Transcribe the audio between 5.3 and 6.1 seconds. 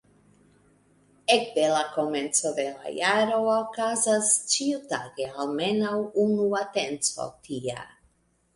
almenaŭ